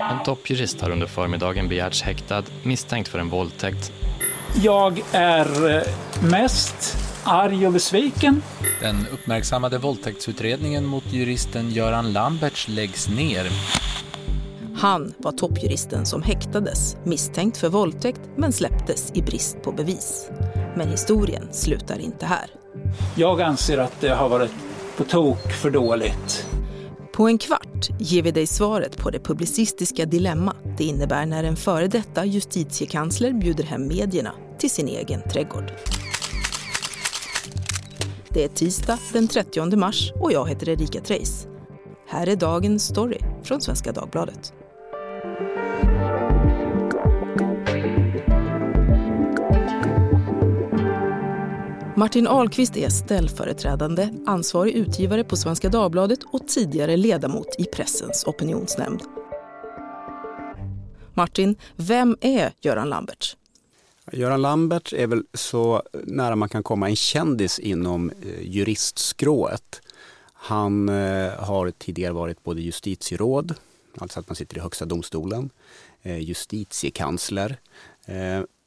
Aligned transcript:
En 0.00 0.22
toppjurist 0.24 0.80
har 0.80 0.90
under 0.90 1.06
förmiddagen 1.06 1.68
begärts 1.68 2.02
häktad 2.02 2.42
misstänkt 2.62 3.08
för 3.08 3.18
en 3.18 3.28
våldtäkt. 3.28 3.92
Jag 4.62 5.00
är 5.12 5.76
eh, 5.76 5.82
mest 6.30 6.96
arg 7.24 7.66
och 7.66 7.72
besviken. 7.72 8.42
Den 8.80 9.06
uppmärksammade 9.12 9.78
våldtäktsutredningen 9.78 10.86
mot 10.86 11.12
juristen 11.12 11.70
Göran 11.70 12.12
Lamberts 12.12 12.68
läggs 12.68 13.08
ner. 13.08 13.46
Han 14.76 15.14
var 15.18 15.32
toppjuristen 15.32 16.06
som 16.06 16.22
häktades 16.22 16.96
misstänkt 17.04 17.56
för 17.56 17.68
våldtäkt 17.68 18.20
men 18.36 18.52
släpptes 18.52 19.12
i 19.14 19.22
brist 19.22 19.62
på 19.62 19.72
bevis. 19.72 20.30
Men 20.76 20.88
historien 20.88 21.48
slutar 21.52 21.98
inte 21.98 22.26
här. 22.26 22.46
Jag 23.14 23.42
anser 23.42 23.78
att 23.78 24.00
det 24.00 24.08
har 24.08 24.28
varit 24.28 24.52
på 24.96 25.04
tok 25.04 25.52
för 25.52 25.70
dåligt. 25.70 26.46
På 27.12 27.28
en 27.28 27.38
kvart 27.38 27.88
ger 27.98 28.22
vi 28.22 28.30
dig 28.30 28.46
svaret 28.46 28.98
på 28.98 29.10
det 29.10 29.20
publicistiska 29.20 30.06
dilemma 30.06 30.56
det 30.78 30.84
innebär 30.84 31.26
när 31.26 31.44
en 31.44 31.56
före 31.56 31.88
detta 31.88 32.24
justitiekansler 32.24 33.32
bjuder 33.32 33.64
hem 33.64 33.88
medierna 33.88 34.32
till 34.58 34.70
sin 34.70 34.88
egen 34.88 35.22
trädgård. 35.30 35.72
Det 38.28 38.44
är 38.44 38.48
tisdag 38.48 38.98
den 39.12 39.28
30 39.28 39.76
mars 39.76 40.12
och 40.14 40.32
jag 40.32 40.48
heter 40.48 40.68
Erika 40.68 41.00
Treis. 41.00 41.46
Här 42.08 42.26
är 42.26 42.36
dagens 42.36 42.84
story 42.84 43.18
från 43.42 43.60
Svenska 43.60 43.92
Dagbladet. 43.92 44.52
Martin 52.02 52.26
Ahlqvist 52.26 52.76
är 52.76 52.88
ställföreträdande 52.88 54.08
ansvarig 54.26 54.74
utgivare 54.74 55.24
på 55.24 55.36
Svenska 55.36 55.68
Dagbladet 55.68 56.18
och 56.32 56.48
tidigare 56.48 56.96
ledamot 56.96 57.46
i 57.58 57.64
Pressens 57.64 58.24
opinionsnämnd. 58.24 59.02
Martin, 61.14 61.56
vem 61.76 62.16
är 62.20 62.52
Göran 62.60 62.88
Lambert? 62.88 63.36
Göran 64.12 64.42
Lambert 64.42 64.92
är 64.92 65.06
väl 65.06 65.24
så 65.34 65.82
nära 65.92 66.36
man 66.36 66.48
kan 66.48 66.62
komma 66.62 66.88
en 66.88 66.96
kändis 66.96 67.58
inom 67.58 68.10
eh, 68.10 68.42
juristskrået. 68.42 69.80
Han 70.32 70.88
eh, 70.88 71.32
har 71.32 71.70
tidigare 71.70 72.12
varit 72.12 72.42
både 72.42 72.60
justitieråd, 72.60 73.54
alltså 73.98 74.20
att 74.20 74.28
man 74.28 74.36
sitter 74.36 74.56
i 74.56 74.60
Högsta 74.60 74.84
domstolen, 74.84 75.50
eh, 76.02 76.18
justitiekansler. 76.18 77.58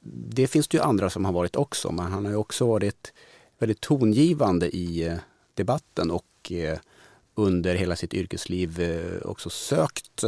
Det 0.08 0.48
finns 0.48 0.68
det 0.68 0.78
ju 0.78 0.84
andra 0.84 1.10
som 1.10 1.26
har 1.26 1.32
varit 1.32 1.56
också, 1.56 1.92
men 1.92 2.12
han 2.12 2.26
har 2.26 2.32
ju 2.32 2.38
också 2.38 2.68
varit 2.68 3.14
väldigt 3.58 3.82
tongivande 3.82 4.76
i 4.76 5.08
eh, 5.08 5.18
debatten 5.54 6.12
och 6.12 6.52
eh, 6.52 6.78
under 7.36 7.76
hela 7.76 7.96
sitt 7.96 8.14
yrkesliv 8.14 8.80
eh, 8.80 9.30
också 9.30 9.50
sökt 9.50 10.24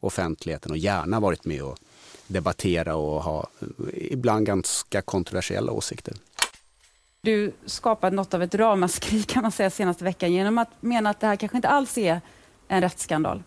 offentligheten 0.00 0.72
och 0.72 0.78
gärna 0.78 1.20
varit 1.20 1.44
med 1.44 1.62
och 1.62 1.78
debattera 2.26 2.96
och 2.96 3.22
ha 3.22 3.46
ibland 3.94 4.46
ganska 4.46 5.02
kontroversiella 5.02 5.72
åsikter. 5.72 6.14
Du 7.20 7.52
skapade 7.66 8.16
något 8.16 8.34
av 8.34 8.42
ett 8.42 8.54
ramaskri 8.54 9.22
kan 9.22 9.42
man 9.42 9.52
säga 9.52 9.70
senaste 9.70 10.04
veckan 10.04 10.32
genom 10.32 10.58
att 10.58 10.68
mena 10.80 11.10
att 11.10 11.20
det 11.20 11.26
här 11.26 11.36
kanske 11.36 11.58
inte 11.58 11.68
alls 11.68 11.98
är 11.98 12.20
en 12.68 12.80
rättsskandal. 12.80 13.42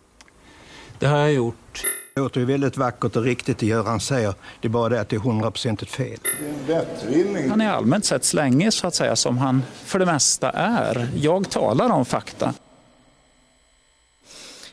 Det 1.00 1.06
har 1.06 1.18
jag 1.18 1.32
gjort. 1.32 1.84
Det 2.14 2.20
låter 2.20 2.40
ju 2.40 2.46
väldigt 2.46 2.76
vackert 2.76 3.16
och 3.16 3.22
riktigt 3.22 3.58
det 3.58 3.66
Göran 3.66 4.00
säger. 4.00 4.34
Det 4.60 4.68
är 4.68 4.70
bara 4.70 4.88
det 4.88 5.00
att 5.00 5.08
det 5.08 5.16
är 5.16 5.20
hundraprocentigt 5.20 5.92
fel. 5.92 6.18
Han 7.48 7.60
är 7.60 7.70
allmänt 7.70 8.04
sett 8.04 8.24
slängig 8.24 8.72
så 8.72 8.86
att 8.86 8.94
säga 8.94 9.16
som 9.16 9.38
han 9.38 9.62
för 9.84 9.98
det 9.98 10.06
mesta 10.06 10.50
är. 10.50 11.08
Jag 11.14 11.50
talar 11.50 11.90
om 11.90 12.04
fakta. 12.04 12.54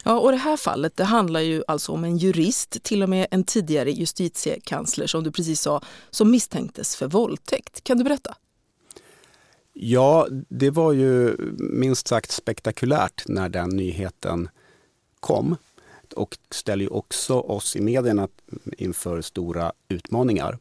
Ja, 0.04 0.20
och 0.20 0.32
det 0.32 0.38
här 0.38 0.58
fallet 0.58 0.98
det 0.98 1.04
handlar 1.04 1.40
ju 1.40 1.64
alltså 1.68 1.92
om 1.92 2.04
en 2.04 2.18
jurist, 2.18 2.84
till 2.84 3.04
och 3.04 3.10
med 3.10 3.28
en 3.32 3.44
tidigare 3.44 3.92
justitiekansler 3.92 5.08
som 5.08 5.24
du 5.24 5.32
precis 5.32 5.62
sa, 5.62 5.82
som 6.10 6.32
misstänktes 6.32 6.96
för 6.96 7.08
våldtäkt. 7.08 7.84
Kan 7.84 7.98
du 7.98 8.04
berätta? 8.04 8.36
Ja, 9.74 10.28
det 10.50 10.70
var 10.70 10.92
ju 10.92 11.36
minst 11.60 12.08
sagt 12.08 12.32
spektakulärt 12.32 13.24
när 13.28 13.50
den 13.50 13.70
nyheten 13.70 14.50
kom 15.20 15.56
och 16.14 16.38
ställer 16.52 16.84
ju 16.84 16.90
också 16.90 17.34
oss 17.34 17.76
i 17.76 17.82
medierna 17.82 18.28
inför 18.78 19.22
stora 19.22 19.72
utmaningar. 19.88 20.58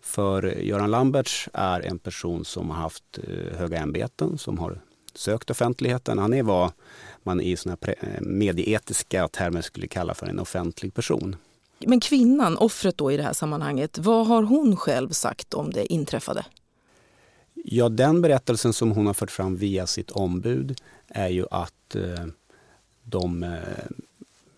För 0.00 0.42
Göran 0.42 0.90
Lamberts 0.90 1.48
är 1.52 1.80
en 1.80 1.98
person 1.98 2.44
som 2.44 2.70
har 2.70 2.76
haft 2.76 3.18
eh, 3.18 3.58
höga 3.58 3.78
ämbeten, 3.78 4.38
som 4.38 4.58
har 4.58 4.80
sökt 5.14 5.50
offentligheten. 5.50 6.18
Han 6.18 6.34
är 6.34 6.42
vad 6.42 6.72
man 7.22 7.40
i 7.40 7.56
såna 7.56 7.76
medieetiska 8.20 9.28
termer 9.28 9.62
skulle 9.62 9.86
kalla 9.86 10.14
för 10.14 10.26
en 10.26 10.38
offentlig 10.38 10.94
person. 10.94 11.36
Men 11.78 12.00
kvinnan, 12.00 12.56
offret 12.56 12.98
då 12.98 13.12
i 13.12 13.16
det 13.16 13.22
här 13.22 13.32
sammanhanget, 13.32 13.98
vad 13.98 14.26
har 14.26 14.42
hon 14.42 14.76
själv 14.76 15.10
sagt 15.10 15.54
om 15.54 15.70
det 15.70 15.92
inträffade? 15.92 16.44
Ja, 17.54 17.88
den 17.88 18.22
berättelsen 18.22 18.72
som 18.72 18.90
hon 18.92 19.06
har 19.06 19.14
fört 19.14 19.30
fram 19.30 19.56
via 19.56 19.86
sitt 19.86 20.10
ombud 20.10 20.80
är 21.08 21.28
ju 21.28 21.46
att 21.50 21.94
eh, 21.94 22.26
de 23.02 23.42
eh, 23.42 23.58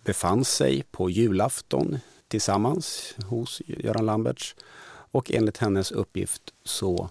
befann 0.07 0.45
sig 0.45 0.83
på 0.91 1.11
julafton 1.11 1.99
tillsammans 2.29 3.15
hos 3.27 3.63
Göran 3.67 4.07
Lamberts. 4.07 4.57
Och 4.89 5.31
enligt 5.31 5.59
hennes 5.59 5.93
uppgift 5.93 6.43
så 6.65 7.11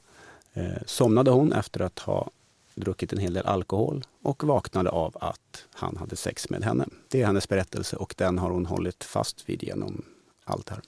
eh, 0.53 0.81
somnade 0.85 1.31
hon 1.31 1.53
efter 1.53 1.79
att 1.79 1.99
ha 1.99 2.29
druckit 2.75 3.13
en 3.13 3.19
hel 3.19 3.33
del 3.33 3.45
alkohol 3.45 4.03
och 4.21 4.43
vaknade 4.43 4.89
av 4.89 5.17
att 5.21 5.65
han 5.73 5.97
hade 5.97 6.15
sex 6.15 6.49
med 6.49 6.63
henne. 6.63 6.85
Det 7.07 7.21
är 7.21 7.25
hennes 7.25 7.49
berättelse 7.49 7.95
och 7.95 8.13
den 8.17 8.37
har 8.37 8.49
hon 8.49 8.65
hållit 8.65 9.03
fast 9.03 9.49
vid 9.49 9.63
genom 9.63 10.05
allt 10.43 10.69
här. 10.69 10.81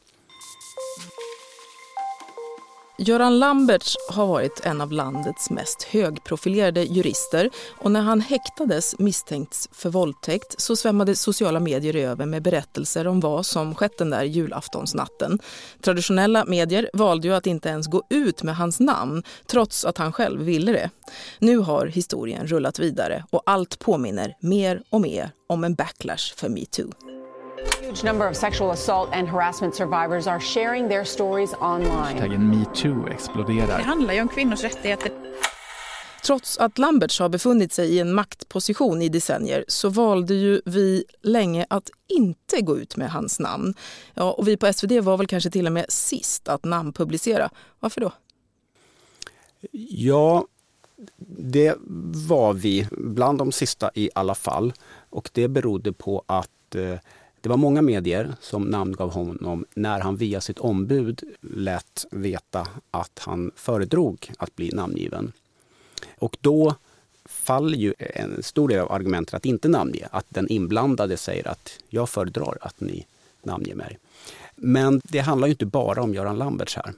Göran 3.00 3.40
Lamberts 3.40 3.98
har 4.10 4.28
varit 4.28 4.66
en 4.66 4.82
av 4.82 4.92
landets 4.92 5.50
mest 5.50 5.84
högprofilerade 5.84 6.84
jurister 6.84 7.50
och 7.78 7.92
när 7.92 8.02
han 8.02 8.22
häktades 8.22 9.00
misstänkt 9.00 9.70
för 9.72 9.90
våldtäkt 9.90 10.62
så 10.62 10.76
svämmade 10.76 11.16
sociala 11.16 11.60
medier 11.60 11.96
över 11.96 12.26
med 12.26 12.42
berättelser 12.42 13.08
om 13.08 13.20
vad 13.20 13.46
som 13.46 13.76
skett 13.76 13.98
den 13.98 14.10
där 14.10 14.24
julaftonsnatten. 14.24 15.40
Traditionella 15.82 16.46
medier 16.46 16.90
valde 16.94 17.28
ju 17.28 17.34
att 17.34 17.48
inte 17.48 17.70
ens 17.70 17.88
gå 17.88 18.04
ut 18.10 18.44
med 18.44 18.56
hans 18.56 18.80
namn 18.80 19.24
trots 19.46 19.86
att 19.86 19.98
han 19.98 20.14
själv 20.14 20.42
ville 20.42 20.72
det. 20.72 20.90
Nu 21.40 21.58
har 21.58 21.86
historien 21.86 22.48
rullat 22.48 22.80
vidare 22.80 23.24
och 23.30 23.42
allt 23.46 23.80
påminner 23.80 24.36
mer 24.42 24.82
och 24.90 25.02
mer 25.02 25.32
om 25.50 25.64
en 25.64 25.76
backlash 25.76 26.36
för 26.36 26.50
metoo. 26.50 27.17
Huge 27.88 28.04
number 28.04 28.30
of 28.30 28.36
sexual 28.36 28.72
assault 28.72 29.10
and 29.14 29.28
harassment 29.28 29.76
survivors 29.76 30.28
are 30.28 30.40
sharing 30.40 30.90
their 30.90 31.06
stories 31.06 31.54
online. 31.54 32.18
Hashtaggen 32.18 32.50
metoo 32.50 33.08
exploderar. 33.08 33.78
Det 33.78 33.84
handlar 33.84 34.14
ju 34.14 34.22
om 34.22 34.28
kvinnors 34.28 34.64
rättigheter. 34.64 35.12
Trots 36.24 36.58
att 36.58 36.78
Lamberts 36.78 37.20
har 37.20 37.30
befunnit 37.30 37.74
sig 37.74 37.96
i 37.96 38.00
en 38.00 38.14
maktposition 38.14 39.02
i 39.02 39.10
decennier 39.10 39.66
så 39.68 39.90
valde 39.90 40.34
ju 40.34 40.62
vi 40.66 41.04
länge 41.22 41.66
att 41.70 41.90
inte 42.08 42.62
gå 42.62 42.78
ut 42.78 42.98
med 42.98 43.12
hans 43.12 43.40
namn. 43.40 43.74
Ja, 44.14 44.32
och 44.32 44.48
vi 44.48 44.58
på 44.58 44.74
SvD 44.74 44.92
var 45.02 45.18
väl 45.18 45.28
kanske 45.28 45.50
till 45.50 45.66
och 45.66 45.74
med 45.74 45.86
sist 45.90 46.48
att 46.48 46.66
namnpublicera. 46.66 47.50
Varför 47.80 48.02
då? 48.02 48.12
Ja, 49.90 50.46
det 51.38 51.76
var 52.28 52.54
vi 52.54 52.88
bland 52.92 53.38
de 53.38 53.52
sista 53.52 53.92
i 53.94 54.10
alla 54.16 54.36
fall. 54.36 54.74
Och 55.10 55.30
det 55.34 55.48
berodde 55.48 55.94
på 55.94 56.24
att 56.26 56.76
eh, 56.76 57.00
det 57.48 57.50
var 57.50 57.58
många 57.58 57.82
medier 57.82 58.36
som 58.42 58.64
namngav 58.64 59.12
honom 59.12 59.66
när 59.74 60.00
han 60.00 60.16
via 60.16 60.42
sitt 60.42 60.60
ombud 60.60 61.24
lät 61.42 62.06
veta 62.12 62.68
att 62.92 63.20
han 63.20 63.52
föredrog 63.56 64.32
att 64.38 64.56
bli 64.56 64.72
namngiven. 64.72 65.32
Och 66.18 66.38
då 66.42 66.76
faller 67.26 67.78
ju 67.78 67.94
en 68.00 68.44
stor 68.44 68.68
del 68.68 68.80
av 68.80 68.92
argumentet 68.92 69.34
att 69.34 69.46
inte 69.46 69.68
namnge. 69.68 70.08
Att 70.12 70.26
den 70.30 70.48
inblandade 70.52 71.18
säger 71.18 71.48
att 71.48 71.80
jag 71.90 72.10
föredrar 72.10 72.58
att 72.62 72.80
ni 72.80 73.06
namnger 73.44 73.76
mig. 73.76 73.98
Men 74.56 75.02
det 75.04 75.20
handlar 75.20 75.48
ju 75.48 75.52
inte 75.52 75.66
bara 75.66 76.04
om 76.04 76.14
Göran 76.14 76.38
Lamberts 76.38 76.76
här. 76.76 76.94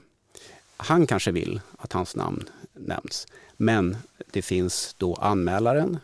Han 0.76 1.06
kanske 1.06 1.32
vill 1.32 1.60
att 1.78 1.92
hans 1.92 2.16
namn 2.16 2.44
nämns. 2.72 3.26
Men 3.56 3.96
det 4.30 4.42
finns 4.42 4.94
då 4.98 5.14
anmälaren. 5.14 5.98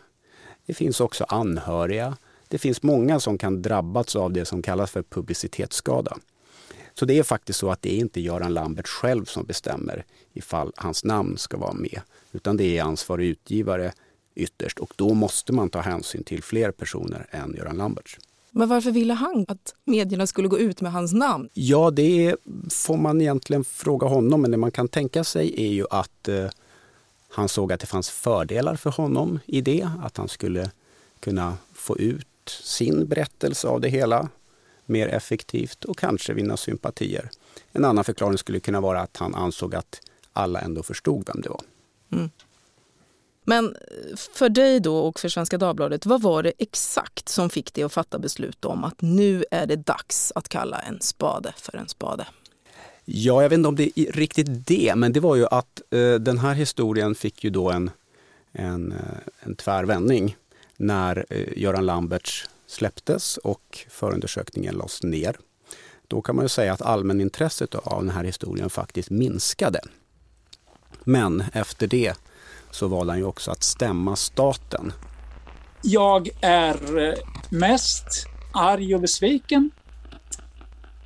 Det 0.65 0.73
finns 0.73 1.01
också 1.01 1.23
anhöriga 1.23 2.17
det 2.47 2.57
finns 2.57 2.83
många 2.83 3.19
som 3.19 3.37
kan 3.37 3.61
drabbats 3.61 4.15
av 4.15 4.33
det 4.33 4.45
som 4.45 4.61
kallas 4.61 4.91
för 4.91 5.03
publicitetsskada. 5.03 6.17
Så 6.93 7.05
det 7.05 7.19
är 7.19 7.23
faktiskt 7.23 7.59
så 7.59 7.71
att 7.71 7.81
det 7.81 7.93
är 7.93 7.97
inte 7.97 8.21
Göran 8.21 8.53
Lambert 8.53 8.87
själv 8.87 9.25
som 9.25 9.45
bestämmer 9.45 10.05
ifall 10.33 10.71
hans 10.75 11.03
namn 11.03 11.37
ska 11.37 11.57
vara 11.57 11.73
med, 11.73 12.01
utan 12.31 12.57
det 12.57 12.77
är 12.77 12.83
ansvarig 12.83 13.27
utgivare 13.27 13.93
ytterst 14.35 14.79
och 14.79 14.93
då 14.95 15.13
måste 15.13 15.53
man 15.53 15.69
ta 15.69 15.79
hänsyn 15.79 16.23
till 16.23 16.43
fler 16.43 16.71
personer 16.71 17.27
än 17.31 17.55
Göran 17.57 17.77
Lambert. 17.77 18.17
Men 18.51 18.69
varför 18.69 18.91
ville 18.91 19.13
han 19.13 19.45
att 19.47 19.75
medierna 19.85 20.27
skulle 20.27 20.47
gå 20.47 20.59
ut 20.59 20.81
med 20.81 20.91
hans 20.91 21.13
namn? 21.13 21.49
Ja, 21.53 21.91
det 21.91 22.35
får 22.71 22.97
man 22.97 23.21
egentligen 23.21 23.63
fråga 23.63 24.07
honom, 24.07 24.41
men 24.41 24.51
det 24.51 24.57
man 24.57 24.71
kan 24.71 24.87
tänka 24.87 25.23
sig 25.23 25.53
är 25.57 25.71
ju 25.71 25.85
att 25.89 26.27
eh, 26.27 26.49
han 27.29 27.49
såg 27.49 27.71
att 27.71 27.79
det 27.79 27.87
fanns 27.87 28.09
fördelar 28.09 28.75
för 28.75 28.89
honom 28.89 29.39
i 29.45 29.61
det, 29.61 29.89
att 30.03 30.17
han 30.17 30.27
skulle 30.27 30.71
kunna 31.19 31.57
få 31.73 31.97
ut 31.97 32.27
sin 32.49 33.07
berättelse 33.07 33.67
av 33.67 33.81
det 33.81 33.89
hela. 33.89 34.29
mer 34.89 35.07
effektivt 35.07 35.85
och 35.85 35.97
kanske 35.97 36.33
vinna 36.33 36.57
sympatier. 36.57 37.29
En 37.71 37.85
annan 37.85 38.03
förklaring 38.03 38.37
skulle 38.37 38.59
kunna 38.59 38.81
vara 38.81 39.01
att 39.01 39.17
han 39.17 39.35
ansåg 39.35 39.75
att 39.75 40.01
alla 40.33 40.61
ändå 40.61 40.83
förstod 40.83 41.27
vem 41.27 41.41
det 41.41 41.49
var. 41.49 41.61
Mm. 42.11 42.29
Men 43.43 43.75
för 44.33 44.49
dig 44.49 44.79
då 44.79 44.97
och 44.97 45.19
för 45.19 45.29
Svenska 45.29 45.57
Dagbladet, 45.57 46.05
vad 46.05 46.21
var 46.21 46.43
det 46.43 46.53
exakt 46.57 47.29
som 47.29 47.49
fick 47.49 47.73
dig 47.73 47.83
att 47.83 47.93
fatta 47.93 48.19
beslut 48.19 48.65
om 48.65 48.83
att 48.83 49.01
nu 49.01 49.45
är 49.51 49.65
det 49.65 49.75
dags 49.75 50.31
att 50.35 50.49
kalla 50.49 50.79
en 50.79 51.01
spade 51.01 51.53
för 51.57 51.77
en 51.77 51.87
spade? 51.87 52.27
Ja, 53.05 53.41
jag 53.41 53.49
vet 53.49 53.57
inte 53.57 53.69
om 53.69 53.75
det 53.75 53.99
är 53.99 54.11
riktigt 54.11 54.67
det, 54.67 54.93
men 54.95 55.13
det 55.13 55.19
var 55.19 55.35
ju 55.35 55.45
att 55.45 55.81
eh, 55.89 56.13
den 56.13 56.37
här 56.37 56.53
historien 56.53 57.15
fick 57.15 57.43
ju 57.43 57.49
då 57.49 57.71
en, 57.71 57.91
en, 58.51 58.91
eh, 58.91 58.99
en 59.39 59.55
tvärvändning 59.55 60.35
när 60.77 61.25
eh, 61.29 61.57
Göran 61.57 61.85
Lamberts 61.85 62.49
släpptes 62.67 63.37
och 63.37 63.85
förundersökningen 63.89 64.75
lades 64.75 65.03
ner. 65.03 65.37
Då 66.07 66.21
kan 66.21 66.35
man 66.35 66.45
ju 66.45 66.49
säga 66.49 66.73
att 66.73 66.81
allmänintresset 66.81 67.75
av 67.75 68.05
den 68.05 68.15
här 68.15 68.23
historien 68.23 68.69
faktiskt 68.69 69.09
minskade. 69.09 69.79
Men 71.03 71.43
efter 71.53 71.87
det 71.87 72.13
så 72.71 72.87
valde 72.87 73.13
han 73.13 73.19
ju 73.19 73.25
också 73.25 73.51
att 73.51 73.63
stämma 73.63 74.15
staten. 74.15 74.93
Jag 75.81 76.29
är 76.41 77.07
eh, 77.07 77.13
mest 77.49 78.27
arg 78.53 78.95
och 78.95 79.01
besviken 79.01 79.71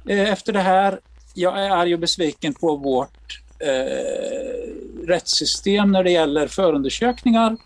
eh, 0.08 0.32
efter 0.32 0.54
det 0.54 0.60
här. 0.60 1.00
Jag 1.34 1.66
är 1.66 1.70
arg 1.70 1.94
och 1.94 2.00
besviken 2.00 2.54
på 2.54 2.76
vårt 2.76 3.42
eh, 3.60 5.08
rättssystem 5.08 5.92
när 5.92 6.04
det 6.04 6.12
gäller 6.12 6.48
förundersökningar. 6.48 7.58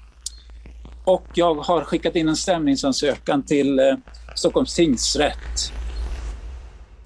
Och 1.05 1.27
jag 1.33 1.55
har 1.55 1.83
skickat 1.83 2.15
in 2.15 2.29
en 2.29 2.35
stämningsansökan 2.35 3.43
till 3.43 3.79
eh, 3.79 3.95
Stockholms 4.35 4.75
tingsrätt. 4.75 5.71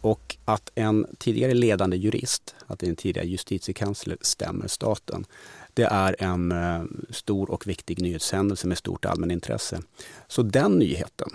Och 0.02 0.38
att 0.46 0.72
en 0.76 1.08
tidigare 1.18 1.54
ledande 1.54 1.98
jurist, 1.98 2.56
att 2.68 2.84
en 2.84 2.96
tidigare 2.96 3.28
justitiekansler 3.28 4.18
stämmer 4.22 4.68
staten, 4.68 5.26
det 5.74 5.84
är 5.84 6.16
en 6.20 6.52
eh, 6.52 6.84
stor 7.10 7.52
och 7.52 7.68
viktig 7.68 8.02
nyhetshändelse 8.02 8.68
med 8.68 8.78
stort 8.78 9.06
allmänintresse. 9.06 9.82
Så 10.28 10.42
den 10.44 10.72
nyheten, 10.72 11.30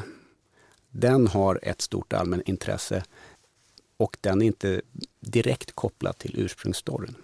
den 0.90 1.26
har 1.26 1.60
ett 1.62 1.80
stort 1.80 2.12
allmänintresse 2.12 3.04
och 3.96 4.16
den 4.20 4.42
är 4.42 4.46
inte 4.46 4.82
direkt 5.20 5.72
kopplad 5.72 6.18
till 6.18 6.34
ursprungsstoryn. 6.38 7.16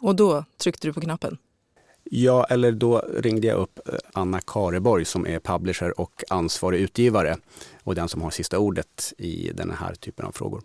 Och 0.00 0.16
då 0.16 0.44
tryckte 0.56 0.88
du 0.88 0.92
på 0.92 1.00
knappen? 1.00 1.38
Ja, 2.14 2.44
eller 2.44 2.72
då 2.72 2.98
ringde 2.98 3.46
jag 3.46 3.58
upp 3.58 3.88
eh, 3.88 3.94
Anna 4.12 4.40
Kareborg 4.40 5.04
som 5.04 5.26
är 5.26 5.40
publisher 5.40 6.00
och 6.00 6.24
ansvarig 6.30 6.80
utgivare 6.80 7.36
och 7.84 7.94
den 7.94 8.08
som 8.08 8.22
har 8.22 8.30
sista 8.30 8.58
ordet 8.58 9.12
i 9.18 9.50
den 9.54 9.70
här 9.70 9.94
typen 9.94 10.26
av 10.26 10.32
frågor. 10.32 10.62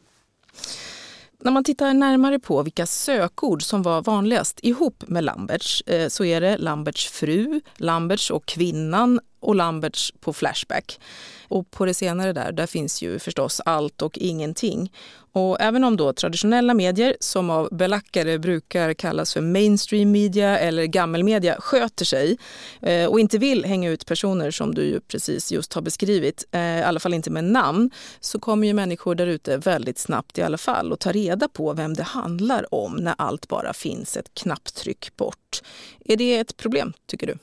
När 1.39 1.51
man 1.51 1.63
tittar 1.63 1.93
närmare 1.93 2.39
på 2.39 2.63
vilka 2.63 2.85
sökord 2.85 3.63
som 3.63 3.81
var 3.81 4.01
vanligast 4.01 4.59
ihop 4.63 5.03
med 5.07 5.23
Lamberts 5.23 5.83
eh, 5.85 6.07
så 6.07 6.25
är 6.25 6.41
det 6.41 6.57
Lamberts 6.57 7.07
fru, 7.07 7.61
Lamberts 7.77 8.31
och 8.31 8.45
kvinnan 8.45 9.19
och 9.39 9.55
Lamberts 9.55 10.13
på 10.19 10.33
Flashback. 10.33 10.99
Och 11.47 11.71
på 11.71 11.85
det 11.85 11.93
senare 11.93 12.33
där, 12.33 12.51
där 12.51 12.67
finns 12.67 13.01
ju 13.01 13.19
förstås 13.19 13.61
allt 13.65 14.01
och 14.01 14.17
ingenting. 14.17 14.91
Och 15.31 15.61
även 15.61 15.83
om 15.83 15.97
då 15.97 16.13
traditionella 16.13 16.73
medier, 16.73 17.17
som 17.19 17.49
av 17.49 17.69
belackare 17.71 18.39
brukar 18.39 18.93
kallas 18.93 19.33
för 19.33 19.41
mainstream 19.41 20.11
media 20.11 20.59
eller 20.59 20.85
gammelmedia, 20.85 21.55
sköter 21.59 22.05
sig 22.05 22.37
eh, 22.81 23.05
och 23.05 23.19
inte 23.19 23.37
vill 23.37 23.65
hänga 23.65 23.89
ut 23.89 24.05
personer 24.05 24.51
som 24.51 24.75
du 24.75 24.83
ju 24.83 24.99
precis 24.99 25.51
just 25.51 25.73
har 25.73 25.81
beskrivit, 25.81 26.45
eh, 26.51 26.79
i 26.79 26.83
alla 26.83 26.99
fall 26.99 27.13
inte 27.13 27.29
med 27.29 27.43
namn, 27.43 27.91
så 28.19 28.39
kommer 28.39 28.67
ju 28.67 28.73
människor 28.73 29.15
där 29.15 29.27
ute 29.27 29.57
väldigt 29.57 29.97
snabbt 29.97 30.37
i 30.37 30.41
alla 30.41 30.57
fall 30.57 30.91
och 30.91 30.99
ta 30.99 31.11
reda 31.11 31.47
på 31.47 31.73
vem 31.73 31.93
det 31.93 32.03
handlar 32.03 32.73
om 32.73 32.95
när 32.95 33.15
allt 33.17 33.47
bara 33.47 33.73
finns 33.73 34.17
ett 34.17 34.33
knapptryck 34.33 35.15
bort. 35.17 35.61
Är 36.05 36.17
det 36.17 36.37
ett 36.37 36.57
problem, 36.57 36.93
tycker 37.05 37.27
du? 37.27 37.37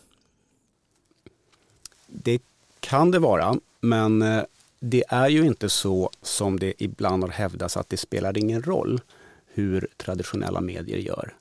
Det 2.23 2.43
kan 2.81 3.11
det 3.11 3.19
vara, 3.19 3.59
men 3.81 4.23
eh, 4.23 4.43
det 4.81 5.05
är 5.09 5.29
ju 5.29 5.47
inte 5.47 5.69
så 5.69 6.11
som 6.23 6.59
det 6.59 6.75
ibland 6.79 7.23
har 7.23 7.31
hävdats 7.31 7.77
att 7.77 7.89
det 7.89 7.97
spelar 7.97 8.39
ingen 8.39 8.63
roll 8.63 9.01
hur 9.47 9.89
traditionella 9.97 10.61
medier 10.61 10.99
gör. 10.99 11.35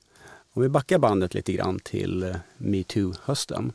Om 0.52 0.62
vi 0.62 0.68
backar 0.68 0.98
bandet 0.98 1.34
lite 1.34 1.52
grann 1.52 1.78
till 1.78 2.22
eh, 2.22 2.36
metoo-hösten. 2.56 3.72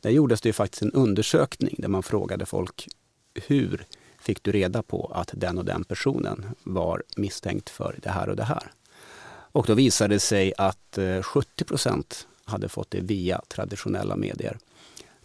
Där 0.00 0.10
gjordes 0.10 0.40
det 0.40 0.48
ju 0.48 0.52
faktiskt 0.52 0.82
en 0.82 0.92
undersökning 0.92 1.74
där 1.78 1.88
man 1.88 2.02
frågade 2.02 2.46
folk 2.46 2.88
hur 3.34 3.84
fick 4.20 4.42
du 4.42 4.52
reda 4.52 4.82
på 4.82 5.12
att 5.14 5.30
den 5.32 5.58
och 5.58 5.64
den 5.64 5.84
personen 5.84 6.46
var 6.62 7.02
misstänkt 7.16 7.70
för 7.70 7.98
det 8.02 8.10
här 8.10 8.28
och 8.28 8.36
det 8.36 8.44
här? 8.44 8.72
Och 9.52 9.66
då 9.66 9.74
visade 9.74 10.14
det 10.14 10.20
sig 10.20 10.52
att 10.58 10.98
eh, 10.98 11.22
70 11.22 11.64
procent 11.64 12.26
hade 12.44 12.68
fått 12.68 12.90
det 12.90 13.00
via 13.00 13.40
traditionella 13.48 14.16
medier. 14.16 14.58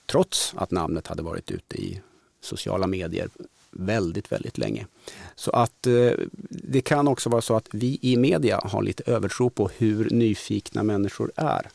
Trots 0.05 0.53
att 0.57 0.71
namnet 0.71 1.07
hade 1.07 1.23
varit 1.23 1.51
ute 1.51 1.77
i 1.77 2.01
sociala 2.41 2.87
medier 2.87 3.29
väldigt, 3.71 4.31
väldigt 4.31 4.57
länge. 4.57 4.87
Så 5.35 5.51
att 5.51 5.87
eh, 5.87 6.11
det 6.49 6.81
kan 6.81 7.07
också 7.07 7.29
vara 7.29 7.41
så 7.41 7.55
att 7.55 7.67
vi 7.71 7.99
i 8.01 8.17
media 8.17 8.61
har 8.63 8.83
lite 8.83 9.11
övertro 9.11 9.49
på 9.49 9.69
hur 9.77 10.09
nyfikna 10.09 10.83
människor 10.83 11.31
är 11.35 11.69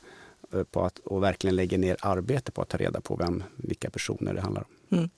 eh, 0.52 0.62
på 0.62 0.84
att, 0.84 0.98
och 0.98 1.22
verkligen 1.22 1.56
lägger 1.56 1.78
ner 1.78 1.96
arbete 2.00 2.52
på 2.52 2.62
att 2.62 2.68
ta 2.68 2.76
reda 2.76 3.00
på 3.00 3.16
vem, 3.16 3.42
vilka 3.56 3.90
personer 3.90 4.34
det 4.34 4.40
handlar 4.40 4.62
om. 4.62 4.98
Mm. 4.98 5.10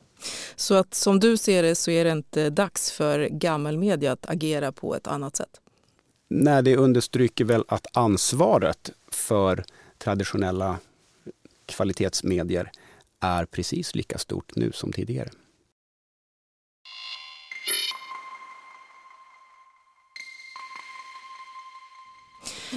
Så 0.56 0.74
att 0.74 0.94
som 0.94 1.20
du 1.20 1.36
ser 1.36 1.62
det 1.62 1.74
så 1.74 1.90
är 1.90 2.04
det 2.04 2.12
inte 2.12 2.50
dags 2.50 2.92
för 2.92 3.28
gammelmedia 3.28 4.12
att 4.12 4.30
agera 4.30 4.72
på 4.72 4.94
ett 4.94 5.06
annat 5.06 5.36
sätt? 5.36 5.60
Nej, 6.28 6.62
det 6.62 6.76
understryker 6.76 7.44
väl 7.44 7.64
att 7.68 7.86
ansvaret 7.92 8.90
för 9.10 9.64
traditionella 9.98 10.78
kvalitetsmedier 11.66 12.70
är 13.22 13.44
precis 13.44 13.94
lika 13.94 14.18
stort 14.18 14.56
nu 14.56 14.72
som 14.72 14.92
tidigare. 14.92 15.30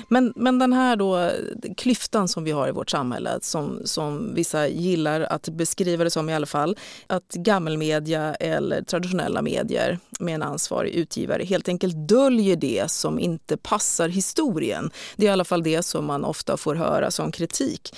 Men, 0.08 0.34
men 0.36 0.60
den 0.60 0.74
här 0.74 0.96
då, 0.96 1.32
klyftan 1.78 2.28
som 2.28 2.44
vi 2.44 2.52
har 2.52 2.68
i 2.68 2.72
vårt 2.72 2.90
samhälle 2.90 3.40
som, 3.42 3.82
som 3.86 4.34
vissa 4.36 4.68
gillar 4.68 5.22
att 5.22 5.50
beskriva 5.50 6.04
det 6.04 6.10
som 6.10 6.30
i 6.30 6.34
alla 6.34 6.46
fall, 6.46 6.78
att 7.08 7.34
gammelmedia 7.34 8.34
eller 8.34 8.82
traditionella 8.82 9.42
medier 9.42 10.00
med 10.20 10.36
en 10.36 10.44
ansvarig 10.44 10.92
utgivare 10.92 11.44
helt 11.44 11.68
enkelt 11.68 12.08
döljer 12.08 12.56
det 12.56 12.92
som 12.92 13.20
inte 13.20 13.58
passar 13.58 14.10
historien. 14.10 14.92
Det 15.16 15.26
är 15.26 15.30
i 15.30 15.34
alla 15.34 15.46
fall 15.46 15.64
det 15.64 15.84
som 15.84 16.06
man 16.06 16.26
ofta 16.26 16.58
får 16.58 16.76
höra 16.76 17.12
som 17.12 17.32
kritik. 17.32 17.96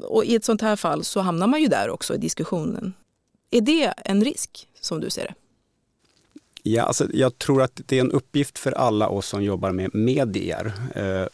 Och 0.00 0.24
i 0.24 0.34
ett 0.34 0.44
sånt 0.44 0.60
här 0.60 0.76
fall 0.76 1.04
så 1.04 1.20
hamnar 1.20 1.46
man 1.46 1.62
ju 1.62 1.68
där 1.68 1.90
också 1.90 2.14
i 2.14 2.18
diskussionen. 2.18 2.94
Är 3.50 3.60
det 3.60 3.94
en 4.04 4.24
risk 4.24 4.68
som 4.80 5.00
du 5.00 5.10
ser 5.10 5.24
det? 5.24 5.34
Ja, 6.62 6.82
alltså, 6.82 7.06
jag 7.12 7.38
tror 7.38 7.62
att 7.62 7.80
det 7.86 7.96
är 7.96 8.00
en 8.00 8.12
uppgift 8.12 8.58
för 8.58 8.72
alla 8.72 9.08
oss 9.08 9.26
som 9.26 9.44
jobbar 9.44 9.72
med 9.72 9.94
medier. 9.94 10.72
Eh, 10.94 11.26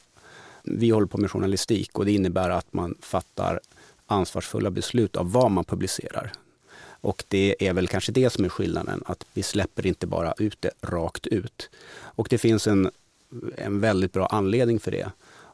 vi 0.62 0.90
håller 0.90 1.06
på 1.06 1.18
med 1.18 1.30
journalistik 1.30 1.98
och 1.98 2.04
det 2.04 2.12
innebär 2.12 2.50
att 2.50 2.72
man 2.72 2.94
fattar 3.00 3.60
ansvarsfulla 4.06 4.70
beslut 4.70 5.16
av 5.16 5.32
vad 5.32 5.50
man 5.50 5.64
publicerar. 5.64 6.32
Och 7.02 7.24
det 7.28 7.68
är 7.68 7.72
väl 7.72 7.88
kanske 7.88 8.12
det 8.12 8.30
som 8.30 8.44
är 8.44 8.48
skillnaden, 8.48 9.02
att 9.06 9.24
vi 9.32 9.42
släpper 9.42 9.86
inte 9.86 10.06
bara 10.06 10.34
ut 10.38 10.56
det 10.60 10.70
rakt 10.80 11.26
ut. 11.26 11.70
Och 11.92 12.26
det 12.30 12.38
finns 12.38 12.66
en, 12.66 12.90
en 13.56 13.80
väldigt 13.80 14.12
bra 14.12 14.26
anledning 14.26 14.80
för 14.80 14.90
det. 14.90 15.10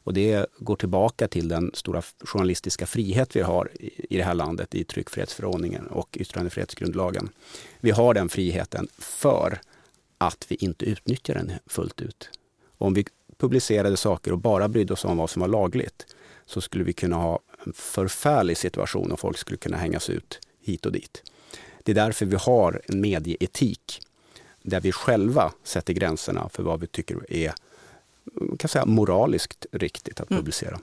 Och 0.08 0.14
det 0.14 0.46
går 0.58 0.76
tillbaka 0.76 1.28
till 1.28 1.48
den 1.48 1.70
stora 1.74 2.02
journalistiska 2.20 2.86
frihet 2.86 3.36
vi 3.36 3.40
har 3.40 3.70
i 3.80 4.16
det 4.16 4.22
här 4.22 4.34
landet 4.34 4.74
i 4.74 4.84
tryckfrihetsförordningen 4.84 5.86
och 5.86 6.16
yttrandefrihetsgrundlagen. 6.20 7.28
Vi 7.80 7.90
har 7.90 8.14
den 8.14 8.28
friheten 8.28 8.88
för 8.98 9.60
att 10.18 10.46
vi 10.48 10.54
inte 10.54 10.84
utnyttjar 10.84 11.34
den 11.34 11.52
fullt 11.66 12.00
ut. 12.00 12.30
Om 12.78 12.94
vi 12.94 13.06
publicerade 13.38 13.96
saker 13.96 14.32
och 14.32 14.38
bara 14.38 14.68
brydde 14.68 14.92
oss 14.92 15.04
om 15.04 15.16
vad 15.16 15.30
som 15.30 15.40
var 15.40 15.48
lagligt 15.48 16.06
så 16.46 16.60
skulle 16.60 16.84
vi 16.84 16.92
kunna 16.92 17.16
ha 17.16 17.38
en 17.66 17.72
förfärlig 17.72 18.56
situation 18.56 19.12
och 19.12 19.20
folk 19.20 19.38
skulle 19.38 19.58
kunna 19.58 19.76
hängas 19.76 20.10
ut 20.10 20.40
hit 20.62 20.86
och 20.86 20.92
dit. 20.92 21.22
Det 21.82 21.92
är 21.92 21.96
därför 21.96 22.26
vi 22.26 22.36
har 22.36 22.82
en 22.84 23.00
medieetik 23.00 24.00
där 24.62 24.80
vi 24.80 24.92
själva 24.92 25.52
sätter 25.64 25.92
gränserna 25.92 26.48
för 26.48 26.62
vad 26.62 26.80
vi 26.80 26.86
tycker 26.86 27.32
är 27.32 27.52
kan 28.58 28.68
säga, 28.68 28.86
moraliskt 28.86 29.66
riktigt 29.72 30.20
att 30.20 30.30
mm. 30.30 30.40
publicera. 30.40 30.74
Mm. 30.74 30.82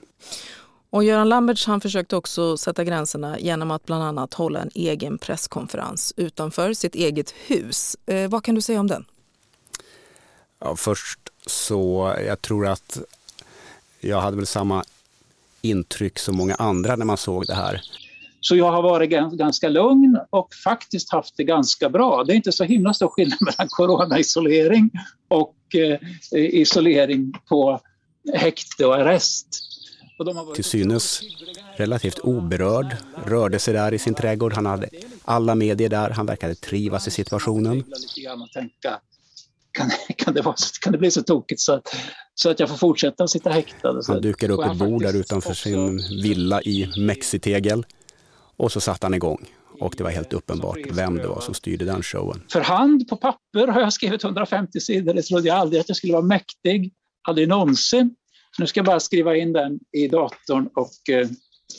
Och 0.90 1.04
Göran 1.04 1.28
Lamberts 1.28 1.66
han 1.66 1.80
försökte 1.80 2.16
också 2.16 2.56
sätta 2.56 2.84
gränserna 2.84 3.38
genom 3.38 3.70
att 3.70 3.84
bland 3.84 4.04
annat 4.04 4.34
hålla 4.34 4.60
en 4.60 4.70
egen 4.74 5.18
presskonferens 5.18 6.14
utanför 6.16 6.72
sitt 6.72 6.94
eget 6.94 7.30
hus. 7.30 7.96
Eh, 8.06 8.28
vad 8.28 8.44
kan 8.44 8.54
du 8.54 8.60
säga 8.60 8.80
om 8.80 8.86
den? 8.86 9.04
Ja, 10.58 10.76
först 10.76 11.18
så, 11.46 12.14
jag 12.26 12.42
tror 12.42 12.66
att 12.66 12.98
jag 14.00 14.20
hade 14.20 14.36
väl 14.36 14.46
samma 14.46 14.84
intryck 15.62 16.18
som 16.18 16.36
många 16.36 16.54
andra 16.54 16.96
när 16.96 17.04
man 17.04 17.16
såg 17.16 17.46
det 17.46 17.54
här. 17.54 17.82
Så 18.48 18.56
jag 18.56 18.72
har 18.72 18.82
varit 18.82 19.10
ganska 19.10 19.68
lugn 19.68 20.18
och 20.30 20.54
faktiskt 20.64 21.12
haft 21.12 21.36
det 21.36 21.44
ganska 21.44 21.88
bra. 21.90 22.24
Det 22.24 22.32
är 22.32 22.34
inte 22.34 22.52
så 22.52 22.64
himla 22.64 22.94
stor 22.94 23.08
skillnad 23.08 23.38
mellan 23.40 23.68
coronaisolering 23.68 24.90
och 25.28 25.56
eh, 25.74 25.98
isolering 26.32 27.32
på 27.48 27.80
häkte 28.34 28.86
och 28.86 28.94
arrest. 28.94 29.46
Och 30.18 30.54
Till 30.54 30.64
synes 30.64 31.20
relativt 31.76 32.18
oberörd, 32.18 32.96
rörde 33.24 33.58
sig 33.58 33.74
där 33.74 33.94
i 33.94 33.98
sin 33.98 34.14
trädgård. 34.14 34.52
Han 34.52 34.66
hade 34.66 34.88
alla 35.24 35.54
medier 35.54 35.88
där, 35.88 36.10
han 36.10 36.26
verkade 36.26 36.54
trivas 36.54 37.08
i 37.08 37.10
situationen. 37.10 37.84
Kan, 39.72 39.90
kan, 40.16 40.34
det, 40.34 40.42
vara, 40.42 40.56
kan 40.80 40.92
det 40.92 40.98
bli 40.98 41.10
så 41.10 41.22
tokigt 41.22 41.60
så 41.60 41.72
att, 41.72 41.96
så 42.34 42.50
att 42.50 42.60
jag 42.60 42.68
får 42.68 42.76
fortsätta 42.76 43.28
sitta 43.28 43.50
häktad? 43.50 44.00
Han 44.06 44.20
dukade 44.20 44.52
upp 44.52 44.64
ett 44.64 44.76
bord 44.78 45.02
där 45.02 45.16
utanför 45.16 45.54
sin 45.54 45.96
villa 46.22 46.62
i 46.62 46.92
Mexitegel 46.98 47.84
och 48.56 48.72
så 48.72 48.80
satte 48.80 49.06
han 49.06 49.14
igång. 49.14 49.46
Och 49.80 49.94
det 49.96 50.04
var 50.04 50.10
helt 50.10 50.32
uppenbart 50.32 50.78
vem 50.90 51.16
det 51.16 51.28
var 51.28 51.40
som 51.40 51.54
styrde 51.54 51.84
den 51.84 52.02
showen. 52.02 52.42
För 52.52 52.60
hand 52.60 53.08
på 53.08 53.16
papper 53.16 53.66
har 53.66 53.80
jag 53.80 53.92
skrivit 53.92 54.24
150 54.24 54.80
sidor. 54.80 55.14
Det 55.14 55.22
trodde 55.22 55.48
jag 55.48 55.56
aldrig 55.56 55.80
att 55.80 55.88
jag 55.88 55.96
skulle 55.96 56.12
vara 56.12 56.22
mäktig. 56.22 56.92
Aldrig 57.22 57.48
någonsin. 57.48 58.14
Nu 58.58 58.66
ska 58.66 58.78
jag 58.78 58.86
bara 58.86 59.00
skriva 59.00 59.36
in 59.36 59.52
den 59.52 59.78
i 59.92 60.08
datorn 60.08 60.68
och 60.74 61.10
eh, 61.10 61.28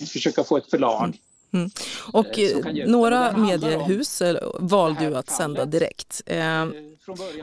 försöka 0.07 0.43
få 0.43 0.57
ett 0.57 0.69
förlag. 0.69 1.17
Mm. 1.53 1.69
Och 2.13 2.39
eh, 2.39 2.87
några 2.87 3.37
mediehus 3.37 4.21
valde 4.59 5.03
ju 5.03 5.15
att 5.15 5.29
sända 5.29 5.65
direkt. 5.65 6.21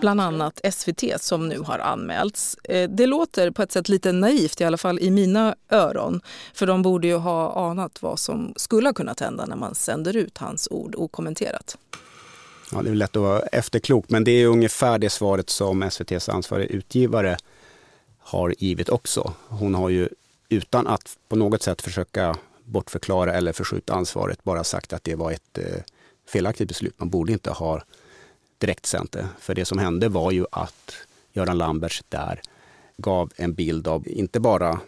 Bland 0.01 0.21
annat 0.21 0.61
SVT 0.73 1.21
som 1.21 1.49
nu 1.49 1.59
har 1.59 1.79
anmälts. 1.79 2.57
Eh, 2.65 2.91
det 2.91 3.07
låter 3.07 3.51
på 3.51 3.63
ett 3.63 3.73
sätt 3.73 3.89
lite 3.89 4.13
naivt, 4.13 4.61
i 4.61 4.65
alla 4.65 4.77
fall 4.77 4.99
i 4.99 5.11
mina 5.11 5.55
öron. 5.71 6.21
För 6.55 6.67
de 6.67 6.83
borde 6.83 7.07
ju 7.07 7.17
ha 7.17 7.71
anat 7.71 8.03
vad 8.03 8.19
som 8.19 8.55
skulle 8.57 8.89
ha 8.89 8.95
kunnat 8.95 9.21
hända 9.21 9.47
när 9.47 9.57
man 9.57 9.75
sänder 9.75 10.17
ut 10.17 10.39
hans 10.39 10.69
ord 10.71 10.95
okommenterat. 10.95 11.79
Ja, 12.73 12.83
det 12.83 12.91
är 12.91 12.95
lätt 12.95 13.17
att 13.17 13.23
vara 13.23 13.41
efterklok, 13.41 14.05
men 14.09 14.25
det 14.25 14.31
är 14.31 14.47
ungefär 14.47 14.99
det 14.99 15.11
svaret 15.11 15.51
som 15.51 15.83
SVTs 15.83 16.29
ansvariga 16.29 16.69
utgivare 16.69 17.37
har 18.19 18.55
givit 18.59 18.89
också. 18.89 19.33
Hon 19.49 19.75
har 19.75 19.89
ju 19.89 20.09
utan 20.49 20.87
att 20.87 21.17
på 21.29 21.37
något 21.37 21.63
sätt 21.63 21.83
försöka 21.83 22.37
bortförklara 22.65 23.33
eller 23.33 23.53
förskjuta 23.53 23.95
ansvaret 23.95 24.45
bara 24.45 24.65
sagt 24.65 24.93
att 24.93 25.05
det 25.05 25.15
var 25.15 25.33
ett 25.33 25.59
eh, 25.59 25.83
felaktigt 26.29 26.69
beslut. 26.69 26.95
Man 26.97 27.11
borde 27.11 27.33
inte 27.33 27.51
ha 27.51 27.83
direktsänt 28.67 29.13
det. 29.13 29.29
För 29.39 29.55
det 29.55 29.65
som 29.65 29.79
hände 29.79 30.09
var 30.09 30.31
ju 30.31 30.47
att 30.53 30.95
Göran 31.33 31.59
Lamberts 31.59 32.05
där 32.09 32.41
gav 32.97 33.33
en 33.37 33.55
bild 33.55 33.89
av, 33.89 34.09
inte 34.09 34.41
bara 34.41 34.81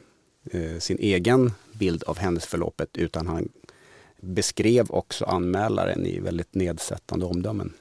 eh, 0.50 0.78
sin 0.78 0.98
egen 0.98 1.52
bild 1.72 2.02
av 2.02 2.18
händelseförloppet, 2.18 2.96
utan 2.96 3.26
han 3.26 3.48
beskrev 4.20 4.90
också 4.90 5.24
anmälaren 5.24 6.06
i 6.06 6.20
väldigt 6.20 6.54
nedsättande 6.54 7.26
omdömen. 7.26 7.72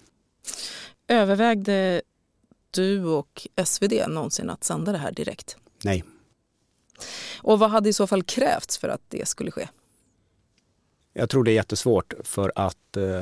Övervägde 1.08 2.02
du 2.72 3.06
och 3.06 3.48
SvD 3.66 3.94
någonsin 4.08 4.50
att 4.50 4.64
sända 4.64 4.92
det 4.92 4.98
här 4.98 5.12
direkt? 5.12 5.58
Nej. 5.84 6.04
Och 7.42 7.60
vad 7.60 7.70
hade 7.70 7.90
i 7.90 7.94
så 7.94 8.08
fall 8.08 8.24
krävts 8.24 8.78
för 8.78 8.90
att 8.90 9.02
det 9.08 9.28
skulle 9.28 9.52
ske? 9.52 9.68
Jag 11.14 11.30
tror 11.30 11.44
det 11.44 11.52
är 11.52 11.56
jättesvårt 11.56 12.14
för 12.24 12.52
att 12.56 12.98
eh, 12.98 13.22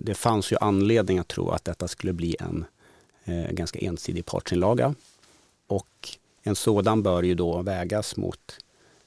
det 0.00 0.14
fanns 0.14 0.52
ju 0.52 0.56
anledning 0.60 1.18
att 1.18 1.28
tro 1.28 1.50
att 1.50 1.64
detta 1.64 1.88
skulle 1.88 2.12
bli 2.12 2.36
en 2.40 2.64
eh, 3.24 3.50
ganska 3.50 3.78
ensidig 3.78 4.26
partsinlaga. 4.26 4.94
Och 5.66 6.08
en 6.42 6.56
sådan 6.56 7.02
bör 7.02 7.22
ju 7.22 7.34
då 7.34 7.62
vägas 7.62 8.16
mot 8.16 8.58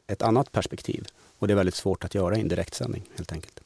ett 0.07 0.21
annat 0.21 0.51
perspektiv. 0.51 1.07
Och 1.39 1.47
det 1.47 1.53
är 1.53 1.55
väldigt 1.55 1.75
svårt 1.75 2.03
att 2.03 2.15
göra 2.15 2.37
i 2.37 2.41
en 2.41 2.47
direktsändning 2.47 3.03
helt 3.15 3.31
enkelt. 3.31 3.59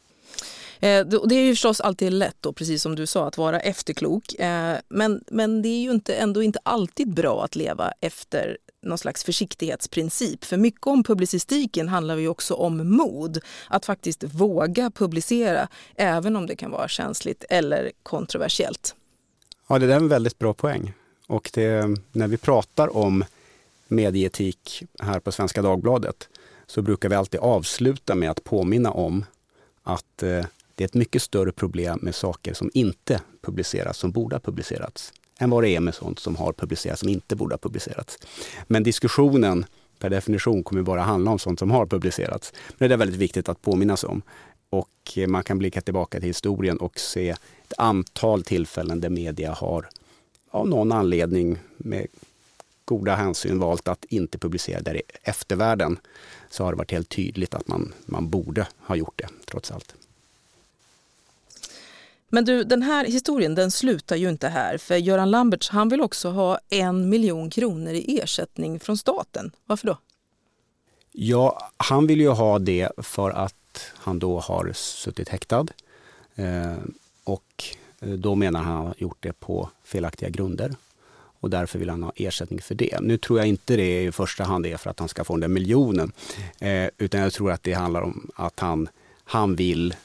Eh, 0.79 1.05
det 1.05 1.35
är 1.35 1.43
ju 1.43 1.53
förstås 1.53 1.81
alltid 1.81 2.13
lätt, 2.13 2.35
då, 2.39 2.53
precis 2.53 2.81
som 2.81 2.95
du 2.95 3.05
sa, 3.05 3.27
att 3.27 3.37
vara 3.37 3.59
efterklok. 3.59 4.33
Eh, 4.33 4.77
men, 4.87 5.23
men 5.27 5.61
det 5.61 5.69
är 5.69 5.81
ju 5.81 5.91
inte, 5.91 6.15
ändå 6.15 6.43
inte 6.43 6.59
alltid 6.63 7.13
bra 7.13 7.43
att 7.43 7.55
leva 7.55 7.93
efter 8.01 8.57
någon 8.85 8.97
slags 8.97 9.23
försiktighetsprincip. 9.23 10.45
För 10.45 10.57
mycket 10.57 10.87
om 10.87 11.03
publicistiken 11.03 11.87
handlar 11.87 12.17
ju 12.17 12.27
också 12.27 12.53
om 12.53 12.95
mod. 12.97 13.39
Att 13.67 13.85
faktiskt 13.85 14.23
våga 14.23 14.91
publicera, 14.91 15.67
även 15.95 16.35
om 16.35 16.45
det 16.45 16.55
kan 16.55 16.71
vara 16.71 16.87
känsligt 16.87 17.43
eller 17.49 17.91
kontroversiellt. 18.03 18.95
Ja, 19.67 19.79
det 19.79 19.93
är 19.93 19.97
en 19.97 20.07
väldigt 20.07 20.39
bra 20.39 20.53
poäng. 20.53 20.93
Och 21.27 21.49
det, 21.53 21.85
när 22.11 22.27
vi 22.27 22.37
pratar 22.37 22.97
om 22.97 23.23
medieetik 23.87 24.83
här 24.99 25.19
på 25.19 25.31
Svenska 25.31 25.61
Dagbladet 25.61 26.29
så 26.67 26.81
brukar 26.81 27.09
vi 27.09 27.15
alltid 27.15 27.39
avsluta 27.39 28.15
med 28.15 28.31
att 28.31 28.43
påminna 28.43 28.91
om 28.91 29.25
att 29.83 30.23
eh, 30.23 30.45
det 30.75 30.83
är 30.83 30.85
ett 30.85 30.93
mycket 30.93 31.21
större 31.21 31.51
problem 31.51 31.99
med 32.01 32.15
saker 32.15 32.53
som 32.53 32.71
inte 32.73 33.21
publiceras, 33.41 33.97
som 33.97 34.11
borde 34.11 34.35
ha 34.35 34.39
publicerats, 34.39 35.13
än 35.39 35.49
vad 35.49 35.63
det 35.63 35.69
är 35.69 35.79
med 35.79 35.95
sånt 35.95 36.19
som 36.19 36.35
har 36.35 36.53
publicerats, 36.53 36.99
som 36.99 37.09
inte 37.09 37.35
borde 37.35 37.53
ha 37.53 37.59
publicerats. 37.59 38.17
Men 38.67 38.83
diskussionen 38.83 39.65
per 39.99 40.09
definition 40.09 40.63
kommer 40.63 40.81
bara 40.81 41.01
handla 41.01 41.31
om 41.31 41.39
sånt 41.39 41.59
som 41.59 41.71
har 41.71 41.85
publicerats. 41.85 42.53
Men 42.77 42.89
det 42.89 42.95
är 42.95 42.97
väldigt 42.97 43.19
viktigt 43.19 43.49
att 43.49 43.61
påminnas 43.61 44.03
om. 44.03 44.21
Och 44.69 45.13
eh, 45.15 45.27
man 45.27 45.43
kan 45.43 45.57
blicka 45.57 45.81
tillbaka 45.81 46.19
till 46.19 46.29
historien 46.29 46.77
och 46.77 46.99
se 46.99 47.29
ett 47.29 47.73
antal 47.77 48.43
tillfällen 48.43 49.01
där 49.01 49.09
media 49.09 49.53
har 49.53 49.89
av 50.51 50.67
någon 50.67 50.91
anledning 50.91 51.57
med 51.77 52.07
goda 52.85 53.15
hänsyn 53.15 53.59
valt 53.59 53.87
att 53.87 54.05
inte 54.05 54.37
publicera 54.37 54.81
där 54.81 54.95
i 54.95 55.01
eftervärlden 55.23 55.99
så 56.49 56.63
har 56.63 56.71
det 56.71 56.77
varit 56.77 56.91
helt 56.91 57.09
tydligt 57.09 57.53
att 57.53 57.67
man, 57.67 57.93
man 58.05 58.29
borde 58.29 58.67
ha 58.77 58.95
gjort 58.95 59.13
det 59.15 59.27
trots 59.45 59.71
allt. 59.71 59.95
Men 62.29 62.45
du, 62.45 62.63
den 62.63 62.81
här 62.81 63.05
historien 63.05 63.55
den 63.55 63.71
slutar 63.71 64.15
ju 64.15 64.29
inte 64.29 64.47
här 64.47 64.77
för 64.77 64.95
Göran 64.95 65.31
Lamberts 65.31 65.69
han 65.69 65.89
vill 65.89 66.01
också 66.01 66.29
ha 66.29 66.59
en 66.69 67.09
miljon 67.09 67.49
kronor 67.49 67.93
i 67.93 68.19
ersättning 68.19 68.79
från 68.79 68.97
staten. 68.97 69.51
Varför 69.65 69.87
då? 69.87 69.97
Ja, 71.11 71.71
han 71.77 72.07
vill 72.07 72.21
ju 72.21 72.29
ha 72.29 72.59
det 72.59 72.89
för 72.97 73.31
att 73.31 73.91
han 73.93 74.19
då 74.19 74.39
har 74.39 74.71
suttit 74.73 75.29
häktad. 75.29 75.65
Eh, 76.35 76.73
och 77.23 77.63
eh, 77.99 78.09
då 78.09 78.35
menar 78.35 78.59
han 78.59 78.73
att 78.73 78.77
han 78.77 78.85
har 78.87 78.95
gjort 78.97 79.17
det 79.19 79.39
på 79.39 79.69
felaktiga 79.83 80.29
grunder. 80.29 80.75
Och 81.39 81.49
därför 81.49 81.79
vill 81.79 81.89
han 81.89 82.03
ha 82.03 82.11
ersättning 82.15 82.61
för 82.61 82.75
det. 82.75 82.99
Nu 83.01 83.17
tror 83.17 83.39
jag 83.39 83.47
inte 83.47 83.75
det 83.75 84.03
i 84.03 84.11
första 84.11 84.43
hand 84.43 84.65
är 84.65 84.77
för 84.77 84.89
att 84.89 84.99
han 84.99 85.09
ska 85.09 85.23
få 85.23 85.33
den 85.33 85.39
där 85.39 85.47
miljonen. 85.47 86.11
Eh, 86.59 86.89
utan 86.97 87.21
jag 87.21 87.33
tror 87.33 87.51
att 87.51 87.63
det 87.63 87.73
handlar 87.73 88.01
om 88.01 88.31
att 88.35 88.59
han, 88.59 88.89
han 89.23 89.55
vill 89.55 89.95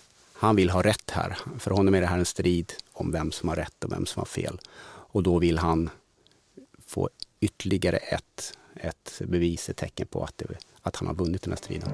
han 0.40 0.56
vill 0.56 0.70
ha 0.70 0.82
rätt 0.82 1.11
här. 1.11 1.38
För 1.59 1.70
honom 1.70 1.94
är 1.94 2.00
det 2.00 2.06
här 2.06 2.18
en 2.18 2.25
strid 2.25 2.73
om 2.92 3.12
vem 3.12 3.32
som 3.32 3.49
har 3.49 3.56
rätt 3.56 3.85
och 3.85 3.92
vem 3.92 4.06
som 4.06 4.20
har 4.20 4.26
fel. 4.26 4.61
Och 5.12 5.23
då 5.23 5.38
vill 5.38 5.59
han 5.59 5.90
få 6.87 7.09
ytterligare 7.40 7.97
ett, 7.97 8.59
ett 8.76 9.23
bevis, 9.26 9.68
ett 9.68 9.76
tecken 9.76 10.06
på 10.06 10.25
att, 10.25 10.38
det, 10.38 10.47
att 10.82 10.97
han 10.97 11.09
har 11.09 11.14
vunnit 11.14 11.42
den 11.42 11.52
här 11.52 11.56
striden. 11.56 11.88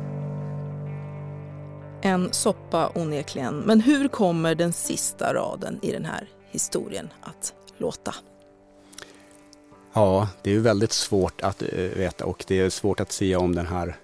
En 2.03 2.33
soppa 2.33 2.93
onekligen. 2.95 3.59
Men 3.59 3.81
hur 3.81 4.09
kommer 4.09 4.55
den 4.55 4.73
sista 4.73 5.35
raden 5.35 5.79
i 5.83 5.93
den 5.93 6.05
här 6.05 6.29
historien 6.51 7.09
att 7.23 7.55
låta? 7.79 8.15
Ja, 9.93 10.29
det 10.43 10.55
är 10.55 10.59
väldigt 10.59 10.93
svårt 10.93 11.41
att 11.41 11.63
uh, 11.63 11.69
veta 11.79 12.25
och 12.25 12.45
det 12.47 12.61
är 12.61 12.71
svårt 12.71 13.01
att 13.01 13.13
säga 13.13 13.39
om 13.39 13.55
den 13.55 13.67
här 13.67 13.97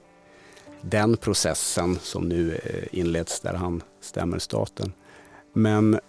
den 0.81 1.17
processen 1.17 1.99
som 2.03 2.29
nu 2.29 2.51
uh, 2.51 2.99
inleds 2.99 3.41
där 3.41 3.55
han 3.55 3.83
stämmer 4.05 4.39
staten. 4.39 4.93
Men 5.53 6.01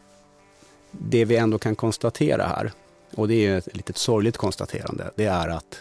det 0.91 1.25
vi 1.25 1.35
ändå 1.35 1.59
kan 1.59 1.75
konstatera 1.75 2.43
här, 2.43 2.71
och 3.15 3.27
det 3.27 3.45
är 3.45 3.57
ett 3.57 3.75
litet 3.75 3.97
sorgligt 3.97 4.37
konstaterande, 4.37 5.11
det 5.15 5.25
är 5.25 5.47
att 5.47 5.79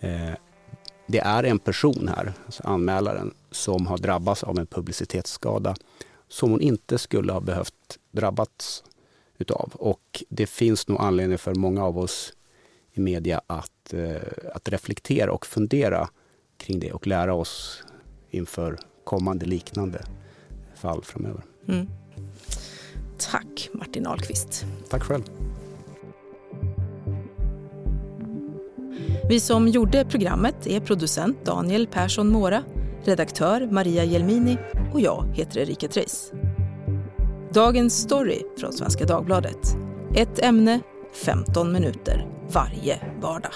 eh, 0.00 0.32
det 1.06 1.18
är 1.18 1.44
en 1.44 1.58
person 1.58 2.10
här, 2.16 2.32
alltså 2.46 2.62
anmälaren, 2.66 3.34
som 3.50 3.86
har 3.86 3.98
drabbats 3.98 4.42
av 4.42 4.58
en 4.58 4.66
publicitetsskada 4.66 5.74
som 6.28 6.50
hon 6.50 6.60
inte 6.60 6.98
skulle 6.98 7.32
ha 7.32 7.40
behövt 7.40 7.98
drabbats 8.10 8.84
utav. 9.38 9.72
Och 9.74 10.24
det 10.28 10.46
finns 10.46 10.88
nog 10.88 11.00
anledning 11.00 11.38
för 11.38 11.54
många 11.54 11.84
av 11.84 11.98
oss 11.98 12.32
i 12.92 13.00
media 13.00 13.40
att, 13.46 13.94
eh, 13.94 14.22
att 14.54 14.68
reflektera 14.68 15.32
och 15.32 15.46
fundera 15.46 16.08
kring 16.56 16.80
det 16.80 16.92
och 16.92 17.06
lära 17.06 17.34
oss 17.34 17.82
inför 18.30 18.78
kommande 19.04 19.46
liknande 19.46 20.04
fall 20.82 21.02
framöver. 21.02 21.42
Mm. 21.68 21.88
Tack 23.30 23.68
Martin 23.72 24.06
Ahlqvist. 24.06 24.66
Tack 24.88 25.02
själv. 25.02 25.22
Vi 29.28 29.40
som 29.40 29.68
gjorde 29.68 30.04
programmet 30.04 30.66
är 30.66 30.80
producent 30.80 31.44
Daniel 31.44 31.86
Persson 31.86 32.28
Mora, 32.28 32.62
redaktör 33.04 33.68
Maria 33.70 34.04
Jelmini 34.04 34.58
och 34.92 35.00
jag 35.00 35.24
heter 35.34 35.60
Erika 35.60 35.88
Treis. 35.88 36.32
Dagens 37.52 38.02
story 38.02 38.42
från 38.58 38.72
Svenska 38.72 39.04
Dagbladet. 39.04 39.76
Ett 40.16 40.38
ämne, 40.38 40.80
15 41.24 41.72
minuter 41.72 42.26
varje 42.52 43.00
vardag. 43.20 43.52